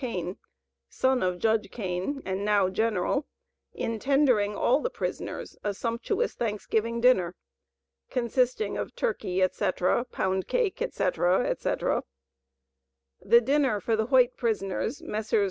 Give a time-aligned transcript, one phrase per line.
[0.01, 0.39] Kane
[0.89, 3.27] (son of Judge Kane, and now General),
[3.71, 7.35] in tendering all the prisoners a sumptuous Thanksgiving dinner,
[8.09, 12.03] consisting of turkey, etc., pound cake, etc., etc.
[13.23, 15.39] The dinner for the white prisoners, Messrs.